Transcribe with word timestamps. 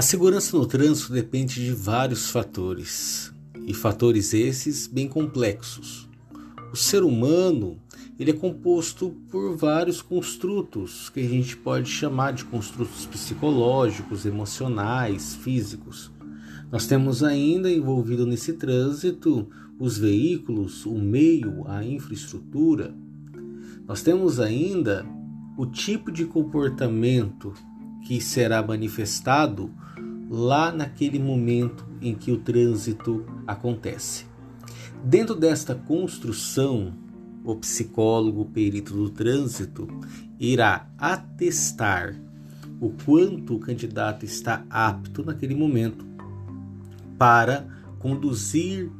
A 0.00 0.02
segurança 0.02 0.56
no 0.56 0.64
trânsito 0.64 1.12
depende 1.12 1.62
de 1.62 1.72
vários 1.72 2.30
fatores, 2.30 3.30
e 3.66 3.74
fatores 3.74 4.32
esses 4.32 4.86
bem 4.86 5.06
complexos. 5.06 6.08
O 6.72 6.74
ser 6.74 7.02
humano 7.02 7.78
ele 8.18 8.30
é 8.30 8.32
composto 8.32 9.14
por 9.30 9.54
vários 9.58 10.00
construtos 10.00 11.10
que 11.10 11.20
a 11.20 11.28
gente 11.28 11.54
pode 11.54 11.90
chamar 11.90 12.32
de 12.32 12.46
construtos 12.46 13.04
psicológicos, 13.04 14.24
emocionais, 14.24 15.34
físicos. 15.34 16.10
Nós 16.72 16.86
temos 16.86 17.22
ainda 17.22 17.70
envolvido 17.70 18.24
nesse 18.24 18.54
trânsito 18.54 19.50
os 19.78 19.98
veículos, 19.98 20.86
o 20.86 20.94
meio, 20.94 21.68
a 21.68 21.84
infraestrutura. 21.84 22.94
Nós 23.86 24.00
temos 24.00 24.40
ainda 24.40 25.04
o 25.58 25.66
tipo 25.66 26.10
de 26.10 26.24
comportamento 26.24 27.52
que 28.06 28.20
será 28.20 28.62
manifestado 28.62 29.70
lá 30.28 30.70
naquele 30.70 31.18
momento 31.18 31.86
em 32.00 32.14
que 32.14 32.30
o 32.30 32.38
trânsito 32.38 33.26
acontece. 33.46 34.26
Dentro 35.04 35.34
desta 35.34 35.74
construção, 35.74 36.92
o 37.42 37.56
psicólogo, 37.56 38.42
o 38.42 38.46
perito 38.46 38.94
do 38.94 39.10
trânsito, 39.10 39.88
irá 40.38 40.88
atestar 40.98 42.14
o 42.80 42.90
quanto 43.04 43.56
o 43.56 43.58
candidato 43.58 44.24
está 44.24 44.64
apto 44.70 45.24
naquele 45.24 45.54
momento 45.54 46.04
para 47.18 47.66
conduzir 47.98 48.90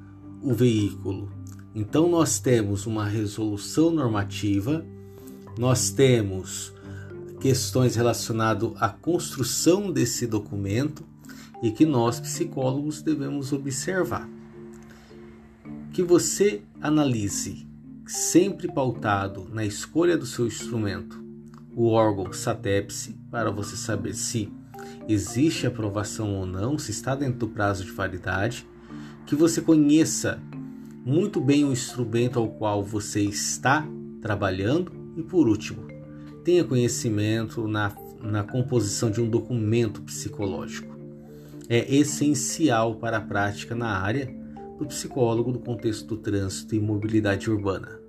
o 0.43 0.53
veículo. 0.53 1.31
Então, 1.75 2.09
nós 2.09 2.39
temos 2.41 2.87
uma 2.87 3.07
resolução 3.07 3.91
normativa, 3.91 4.85
nós 5.59 5.91
temos 5.91 6.73
questões 7.41 7.97
relacionadas 7.97 8.71
à 8.77 8.89
construção 8.89 9.91
desse 9.91 10.27
documento 10.27 11.05
e 11.63 11.71
que 11.71 11.87
nós 11.87 12.21
psicólogos 12.21 13.03
devemos 13.03 13.53
observar. 13.53 14.29
Que 15.93 16.03
você 16.03 16.63
analise, 16.81 17.67
sempre 18.07 18.71
pautado 18.73 19.49
na 19.53 19.65
escolha 19.65 20.17
do 20.17 20.27
seu 20.27 20.47
instrumento, 20.47 21.23
o 21.75 21.89
órgão 21.89 22.33
SATEPSE, 22.33 23.17
para 23.31 23.51
você 23.51 23.77
saber 23.77 24.15
se 24.15 24.53
existe 25.09 25.67
aprovação 25.67 26.35
ou 26.35 26.47
não, 26.47 26.79
se 26.79 26.91
está 26.91 27.15
dentro 27.15 27.41
do 27.41 27.49
prazo 27.49 27.85
de 27.85 27.91
validade, 27.91 28.67
que 29.27 29.35
você 29.35 29.61
conheça 29.61 30.41
muito 31.05 31.41
bem 31.41 31.65
o 31.65 31.73
instrumento 31.73 32.39
ao 32.39 32.49
qual 32.49 32.83
você 32.85 33.23
está 33.23 33.87
trabalhando 34.21 34.93
e, 35.17 35.23
por 35.23 35.49
último, 35.49 35.90
tenha 36.45 36.65
conhecimento 36.65 37.67
na, 37.69 37.95
na 38.21 38.43
composição 38.43 39.11
de 39.11 39.21
um 39.21 39.29
documento 39.29 40.03
psicológico. 40.03 40.99
É 41.69 41.95
essencial 41.95 42.97
para 42.97 43.19
a 43.19 43.21
prática 43.21 43.75
na 43.75 43.99
área 43.99 44.35
do 44.79 44.87
psicólogo 44.87 45.53
do 45.53 45.61
contexto 45.61 46.07
do 46.07 46.17
trânsito 46.17 46.75
e 46.75 46.81
mobilidade 46.81 47.51
urbana. 47.51 48.01